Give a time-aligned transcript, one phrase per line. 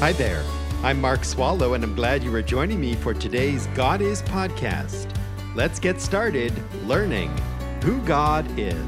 [0.00, 0.42] Hi there.
[0.82, 5.14] I'm Mark Swallow, and I'm glad you are joining me for today's God is podcast.
[5.54, 6.54] Let's get started
[6.86, 7.28] learning
[7.84, 8.82] who God is.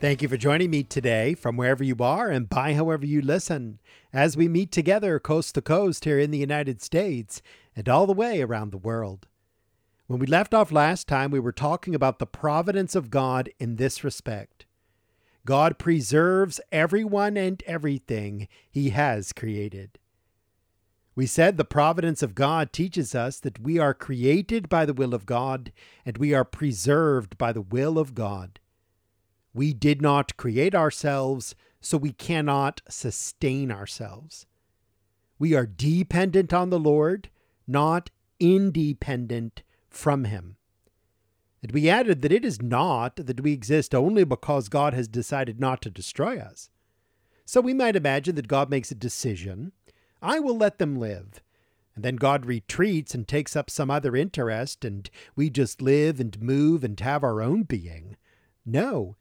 [0.00, 3.78] Thank you for joining me today from wherever you are and by however you listen
[4.12, 7.40] as we meet together coast to coast here in the United States
[7.76, 9.28] and all the way around the world.
[10.08, 13.76] When we left off last time, we were talking about the providence of God in
[13.76, 14.66] this respect.
[15.46, 19.98] God preserves everyone and everything he has created.
[21.14, 25.14] We said the providence of God teaches us that we are created by the will
[25.14, 25.72] of God
[26.06, 28.60] and we are preserved by the will of God.
[29.52, 34.46] We did not create ourselves, so we cannot sustain ourselves.
[35.38, 37.30] We are dependent on the Lord,
[37.66, 40.56] not independent from Him.
[41.62, 45.60] And we added that it is not that we exist only because God has decided
[45.60, 46.70] not to destroy us.
[47.44, 49.72] So we might imagine that God makes a decision
[50.22, 51.42] I will let them live.
[51.94, 56.40] And then God retreats and takes up some other interest, and we just live and
[56.40, 58.16] move and have our own being.
[58.64, 59.16] No.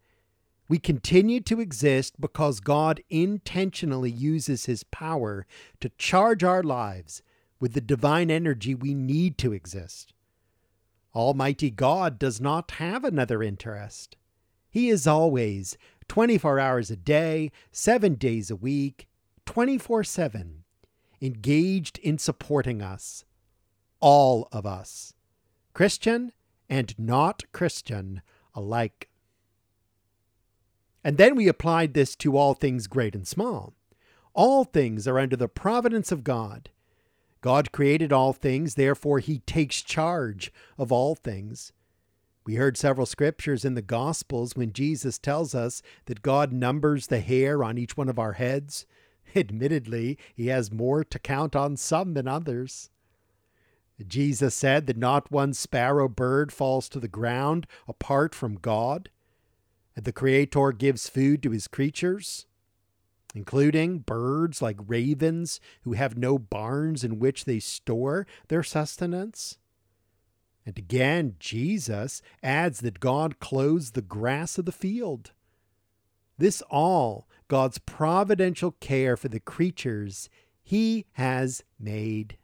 [0.67, 5.47] We continue to exist because God intentionally uses His power
[5.79, 7.23] to charge our lives
[7.59, 10.13] with the divine energy we need to exist.
[11.15, 14.15] Almighty God does not have another interest.
[14.69, 19.07] He is always 24 hours a day, seven days a week,
[19.45, 20.63] 24 7,
[21.21, 23.25] engaged in supporting us,
[23.99, 25.13] all of us,
[25.73, 26.31] Christian
[26.69, 28.21] and not Christian
[28.53, 29.09] alike.
[31.03, 33.73] And then we applied this to all things great and small.
[34.33, 36.69] All things are under the providence of God
[37.41, 41.71] God created all things, therefore, he takes charge of all things.
[42.45, 47.19] We heard several scriptures in the Gospels when Jesus tells us that God numbers the
[47.19, 48.85] hair on each one of our heads.
[49.35, 52.89] Admittedly, he has more to count on some than others.
[54.07, 59.09] Jesus said that not one sparrow bird falls to the ground apart from God,
[59.95, 62.47] and the Creator gives food to his creatures
[63.35, 69.57] including birds like ravens who have no barns in which they store their sustenance.
[70.65, 75.31] And again, Jesus adds that God clothes the grass of the field.
[76.37, 80.29] This all God's providential care for the creatures
[80.61, 82.37] he has made.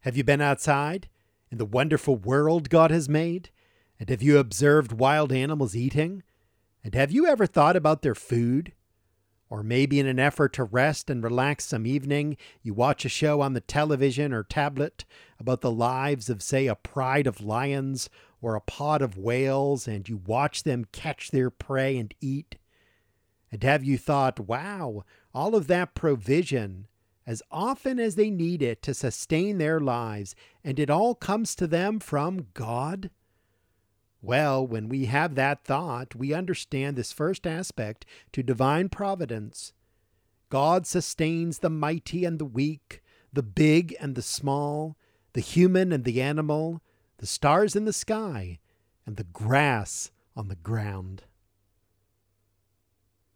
[0.00, 1.08] Have you been outside
[1.50, 3.50] in the wonderful world God has made?
[3.98, 6.22] And have you observed wild animals eating?
[6.84, 8.74] And have you ever thought about their food?
[9.48, 13.40] Or maybe in an effort to rest and relax some evening, you watch a show
[13.40, 15.04] on the television or tablet
[15.38, 18.10] about the lives of, say, a pride of lions
[18.42, 22.56] or a pod of whales, and you watch them catch their prey and eat.
[23.50, 26.86] And have you thought, wow, all of that provision,
[27.26, 31.66] as often as they need it to sustain their lives, and it all comes to
[31.66, 33.10] them from God?
[34.24, 39.74] Well, when we have that thought, we understand this first aspect to divine providence.
[40.48, 43.02] God sustains the mighty and the weak,
[43.34, 44.96] the big and the small,
[45.34, 46.80] the human and the animal,
[47.18, 48.60] the stars in the sky,
[49.04, 51.24] and the grass on the ground.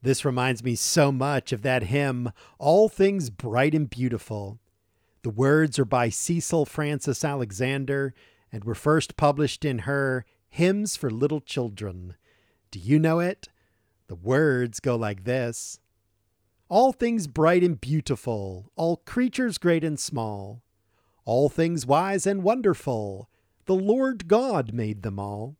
[0.00, 4.58] This reminds me so much of that hymn, All Things Bright and Beautiful.
[5.20, 8.14] The words are by Cecil Frances Alexander
[8.50, 10.24] and were first published in her
[10.58, 12.16] Hymns for Little Children.
[12.72, 13.48] Do you know it?
[14.08, 15.78] The words go like this
[16.68, 20.64] All things bright and beautiful, all creatures great and small,
[21.24, 23.30] all things wise and wonderful,
[23.66, 25.54] the Lord God made them all.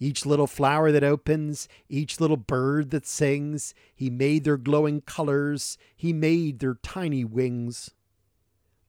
[0.00, 5.78] Each little flower that opens, each little bird that sings, He made their glowing colors,
[5.96, 7.92] He made their tiny wings.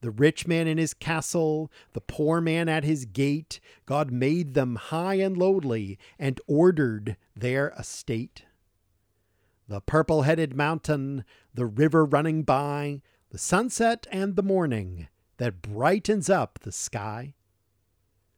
[0.02, 4.76] The rich man in his castle, the poor man at his gate, God made them
[4.76, 8.46] high and lowly, and ordered their estate.
[9.68, 15.08] The purple headed mountain, the river running by, the sunset and the morning
[15.38, 17.36] that brightens up the sky.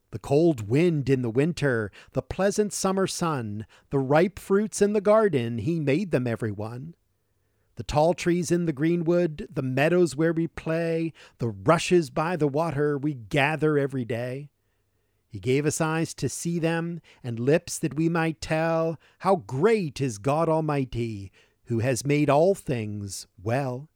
[0.09, 4.99] The cold wind in the winter, the pleasant summer sun, the ripe fruits in the
[4.99, 6.95] garden, he made them every one
[7.75, 12.47] the tall trees in the greenwood, the meadows where we play, the rushes by the
[12.47, 14.49] water we gather every day.
[15.29, 20.01] He gave us eyes to see them, and lips that we might tell how great
[20.01, 21.31] is God Almighty,
[21.65, 23.87] who has made all things well.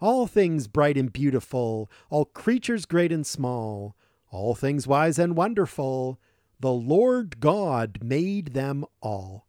[0.00, 3.96] All things bright and beautiful, all creatures great and small,
[4.30, 6.18] all things wise and wonderful,
[6.58, 9.46] the Lord God made them all.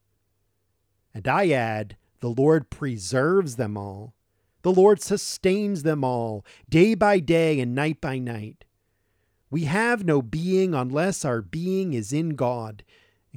[1.13, 4.13] And I add, the Lord preserves them all.
[4.63, 8.65] The Lord sustains them all, day by day and night by night.
[9.49, 12.83] We have no being unless our being is in God.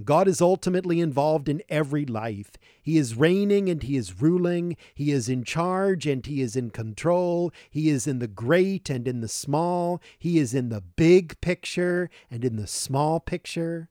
[0.05, 2.53] God is ultimately involved in every life.
[2.83, 4.77] He is reigning and He is ruling.
[4.95, 7.53] He is in charge and He is in control.
[7.71, 10.01] He is in the great and in the small.
[10.19, 13.89] He is in the big picture and in the small picture.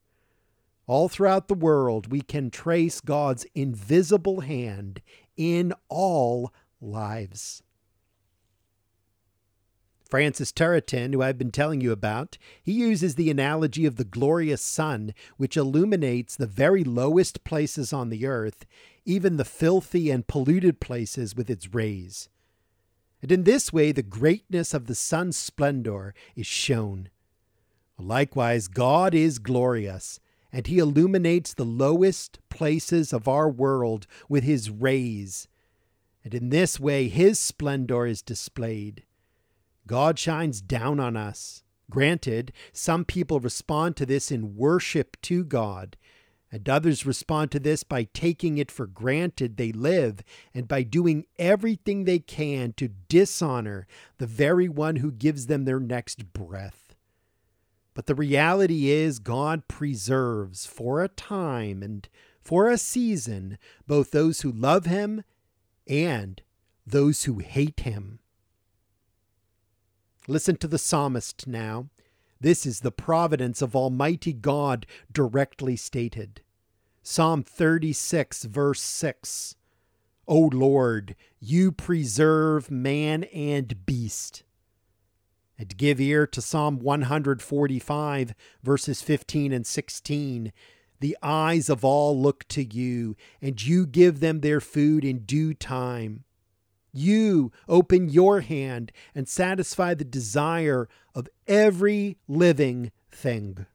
[0.90, 5.04] All throughout the world, we can trace God's invisible hand
[5.38, 6.52] in all
[6.82, 7.62] lives.
[10.10, 14.64] Francis Turretin, who I've been telling you about, he uses the analogy of the glorious
[14.64, 18.66] sun, which illuminates the very lowest places on the earth,
[19.06, 22.30] even the filthy and polluted places with its rays.
[23.22, 27.10] And in this way, the greatness of the sun's splendor is shown.
[28.00, 30.20] Likewise, God is glorious,
[30.52, 35.48] and he illuminates the lowest places of our world with his rays.
[36.24, 39.04] And in this way, his splendor is displayed.
[39.88, 41.64] God shines down on us.
[41.90, 45.98] Granted, some people respond to this in worship to God,
[46.52, 50.22] and others respond to this by taking it for granted they live
[50.54, 53.88] and by doing everything they can to dishonor
[54.18, 56.89] the very one who gives them their next breath.
[58.00, 62.08] But the reality is, God preserves for a time and
[62.42, 63.58] for a season
[63.88, 65.26] both those who love Him
[65.86, 66.42] and
[66.88, 68.20] those who hate Him.
[70.30, 71.90] Listen to the psalmist now.
[72.40, 76.40] This is the providence of Almighty God directly stated.
[77.04, 79.58] Psalm 36, verse 6.
[80.26, 84.44] O Lord, you preserve man and beast.
[85.60, 88.34] And give ear to Psalm 145,
[88.64, 90.54] verses 15 and 16.
[91.02, 95.54] The eyes of all look to you, and you give them their food in due
[95.54, 96.24] time.
[96.94, 103.66] You open your hand and satisfy the desire of every living thing.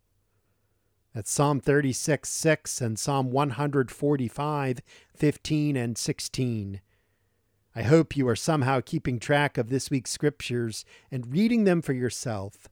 [1.14, 4.80] That's Psalm 36, 6 and Psalm 145,
[5.14, 6.80] 15 and 16.
[7.76, 11.92] I hope you are somehow keeping track of this week's scriptures and reading them for
[11.92, 12.68] yourself.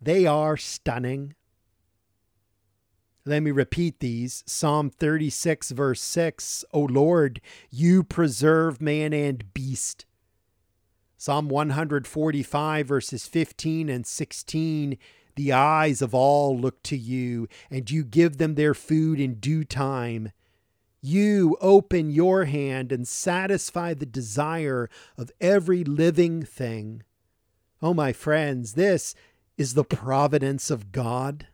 [0.00, 1.34] They are stunning.
[3.24, 4.44] Let me repeat these.
[4.46, 7.40] Psalm 36, verse 6 O Lord,
[7.70, 10.04] you preserve man and beast.
[11.16, 14.98] Psalm 145, verses 15 and 16
[15.34, 19.64] The eyes of all look to you, and you give them their food in due
[19.64, 20.30] time.
[21.00, 27.02] You open your hand and satisfy the desire of every living thing.
[27.82, 29.14] Oh, my friends, this
[29.56, 31.46] is the providence of God.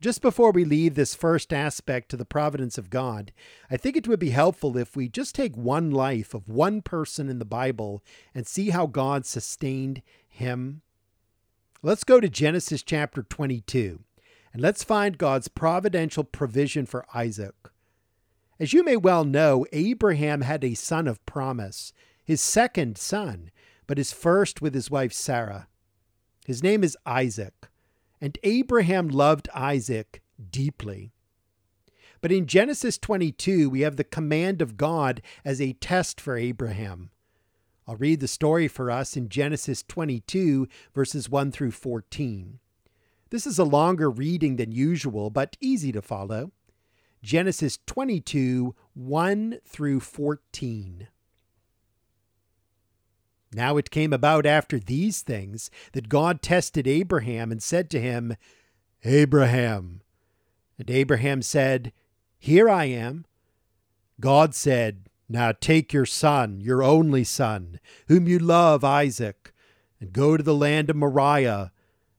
[0.00, 3.32] Just before we leave this first aspect to the providence of God,
[3.70, 7.30] I think it would be helpful if we just take one life of one person
[7.30, 8.04] in the Bible
[8.34, 10.82] and see how God sustained him.
[11.82, 14.00] Let's go to Genesis chapter 22
[14.56, 17.54] and let's find God's providential provision for Isaac.
[18.58, 21.92] As you may well know, Abraham had a son of promise,
[22.24, 23.50] his second son,
[23.86, 25.68] but his first with his wife Sarah.
[26.46, 27.68] His name is Isaac.
[28.18, 31.12] And Abraham loved Isaac deeply.
[32.22, 37.10] But in Genesis 22, we have the command of God as a test for Abraham.
[37.86, 42.58] I'll read the story for us in Genesis 22, verses 1 through 14.
[43.30, 46.52] This is a longer reading than usual, but easy to follow.
[47.22, 51.08] Genesis 22, 1 through 14.
[53.52, 58.36] Now it came about after these things that God tested Abraham and said to him,
[59.04, 60.02] Abraham.
[60.78, 61.92] And Abraham said,
[62.38, 63.24] Here I am.
[64.20, 69.52] God said, Now take your son, your only son, whom you love, Isaac,
[70.00, 71.72] and go to the land of Moriah,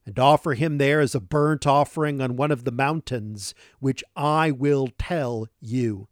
[0.08, 4.50] and offer him there as a burnt offering on one of the mountains, which I
[4.50, 6.08] will tell you.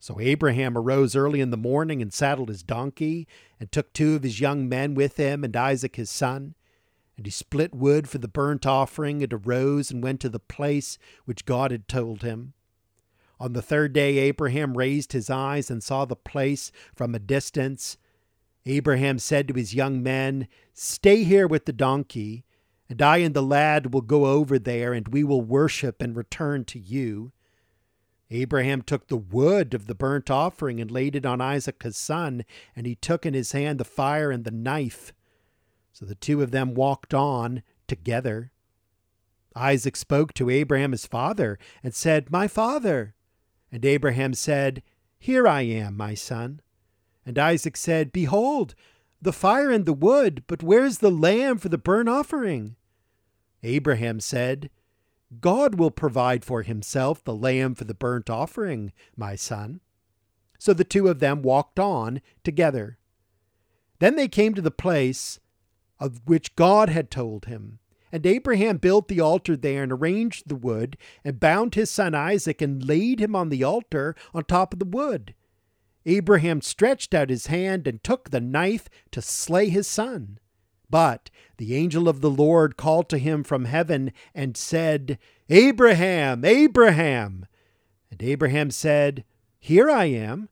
[0.00, 3.28] So Abraham arose early in the morning and saddled his donkey,
[3.60, 6.54] and took two of his young men with him, and Isaac his son.
[7.18, 10.96] And he split wood for the burnt offering, and arose and went to the place
[11.26, 12.54] which God had told him.
[13.38, 17.98] On the third day, Abraham raised his eyes and saw the place from a distance.
[18.64, 22.45] Abraham said to his young men, Stay here with the donkey,
[22.88, 26.64] and I and the lad will go over there, and we will worship and return
[26.66, 27.32] to you.
[28.30, 32.44] Abraham took the wood of the burnt offering and laid it on Isaac his son,
[32.74, 35.12] and he took in his hand the fire and the knife.
[35.92, 38.52] So the two of them walked on together.
[39.54, 43.14] Isaac spoke to Abraham his father and said, My father.
[43.72, 44.82] And Abraham said,
[45.18, 46.60] Here I am, my son.
[47.24, 48.74] And Isaac said, Behold,
[49.20, 52.76] the fire and the wood, but where's the lamb for the burnt offering?
[53.62, 54.70] Abraham said,
[55.40, 59.80] God will provide for himself the lamb for the burnt offering, my son.
[60.58, 62.98] So the two of them walked on together.
[63.98, 65.40] Then they came to the place
[65.98, 67.78] of which God had told him.
[68.12, 72.62] And Abraham built the altar there and arranged the wood, and bound his son Isaac
[72.62, 75.34] and laid him on the altar on top of the wood.
[76.06, 80.38] Abraham stretched out his hand and took the knife to slay his son.
[80.88, 87.46] But the angel of the Lord called to him from heaven and said, Abraham, Abraham.
[88.10, 89.24] And Abraham said,
[89.58, 90.48] Here I am.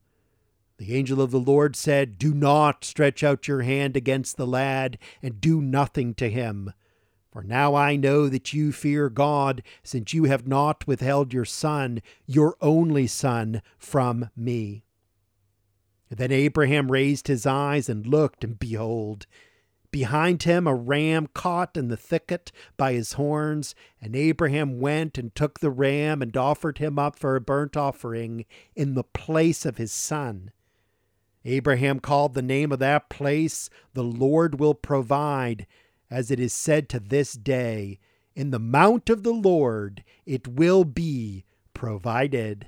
[0.78, 4.98] The angel of the Lord said, Do not stretch out your hand against the lad,
[5.22, 6.72] and do nothing to him.
[7.30, 12.02] For now I know that you fear God, since you have not withheld your son,
[12.26, 14.84] your only son, from me.
[16.10, 19.26] Then Abraham raised his eyes and looked, and behold,
[19.90, 23.74] behind him a ram caught in the thicket by his horns.
[24.00, 28.44] And Abraham went and took the ram and offered him up for a burnt offering
[28.74, 30.50] in the place of his son.
[31.44, 35.66] Abraham called the name of that place, The Lord will provide,
[36.10, 37.98] as it is said to this day,
[38.34, 41.44] In the mount of the Lord it will be
[41.74, 42.66] provided.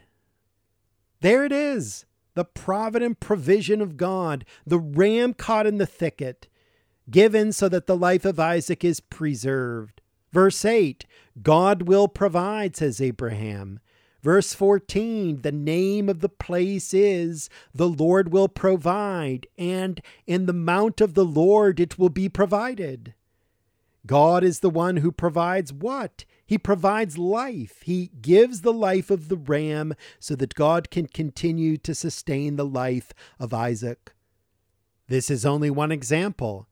[1.20, 2.04] There it is
[2.36, 6.46] the provident provision of God, the ram caught in the thicket,
[7.10, 10.02] given so that the life of Isaac is preserved.
[10.32, 11.06] Verse 8
[11.42, 13.80] God will provide, says Abraham.
[14.22, 20.52] Verse 14 The name of the place is The Lord will provide, and in the
[20.52, 23.14] mount of the Lord it will be provided.
[24.06, 26.26] God is the one who provides what?
[26.46, 27.82] He provides life.
[27.82, 32.64] He gives the life of the ram so that God can continue to sustain the
[32.64, 34.12] life of Isaac.
[35.08, 36.68] This is only one example.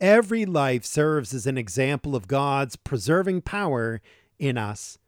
[0.00, 4.00] Every life serves as an example of God's preserving power
[4.38, 4.98] in us.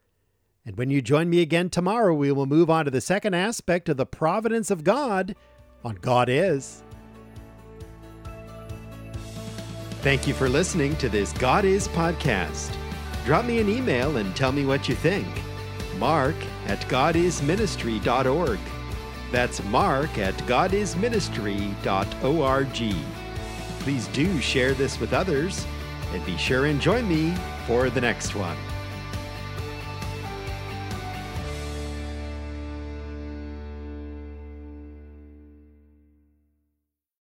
[0.67, 3.89] And when you join me again tomorrow, we will move on to the second aspect
[3.89, 5.35] of the providence of God
[5.85, 6.83] on God Is.
[10.03, 12.80] Thank you for listening to this God Is podcast.
[13.25, 15.27] Drop me an email and tell me what you think.
[15.99, 16.37] Mark
[16.67, 18.59] at godisministry.org.
[19.31, 22.95] That's mark at godisministry.org.
[23.81, 25.67] Please do share this with others
[26.12, 27.33] and be sure and join me
[27.67, 28.57] for the next one.